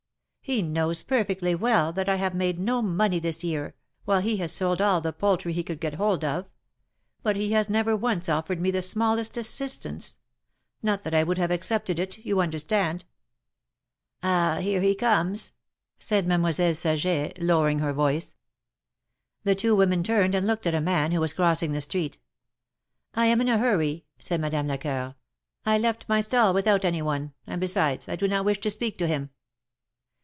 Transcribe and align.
He 0.43 0.61
knows 0.61 1.01
perfectly 1.01 1.55
well 1.55 1.93
that 1.93 2.09
I 2.09 2.15
have 2.15 2.33
made 2.33 2.59
no 2.59 2.81
money 2.81 3.19
this 3.19 3.41
year, 3.41 3.73
while 4.03 4.19
he 4.19 4.35
has 4.37 4.51
sold 4.51 4.81
all 4.81 4.99
the 4.99 5.13
poultry 5.13 5.53
he 5.53 5.63
could 5.63 5.79
get 5.79 5.93
hold 5.93 6.25
of; 6.25 6.49
but 7.23 7.37
he 7.37 7.53
has 7.53 7.69
never 7.69 7.95
once 7.95 8.27
offered 8.27 8.59
me 8.59 8.69
the 8.69 8.81
smallest 8.81 9.37
assistance; 9.37 10.17
not 10.83 11.03
that 11.03 11.13
I 11.13 11.23
would 11.23 11.37
have 11.37 11.51
accepted 11.51 11.99
it, 11.99 12.25
you 12.25 12.41
understand." 12.41 13.05
^'Ah 14.23 14.57
I 14.57 14.61
here 14.61 14.81
he 14.81 14.93
comes," 14.93 15.53
said 15.99 16.27
Mademoiselle 16.27 16.73
Saget, 16.73 17.41
lowering 17.41 17.79
her 17.79 17.93
voice. 17.93 18.35
The 19.45 19.55
two 19.55 19.73
women 19.73 20.03
turned 20.03 20.35
and 20.35 20.45
looked 20.45 20.67
at 20.67 20.75
a 20.75 20.81
man 20.81 21.13
who 21.13 21.21
was 21.21 21.31
crossing 21.33 21.71
the 21.71 21.79
street. 21.81 22.17
I 23.13 23.27
am 23.27 23.39
in 23.39 23.47
a 23.47 23.57
hurry," 23.57 24.03
said 24.19 24.41
Madame 24.41 24.67
Lecoeur, 24.67 25.15
I 25.65 25.77
left 25.77 26.09
my 26.09 26.19
stall 26.19 26.53
without 26.53 26.83
any 26.83 27.01
one; 27.01 27.31
and, 27.47 27.61
besides, 27.61 28.09
I 28.09 28.17
do 28.17 28.27
not 28.27 28.43
wish 28.43 28.59
to 28.61 28.71
speak 28.71 28.97
to 28.97 29.07
him." 29.07 29.29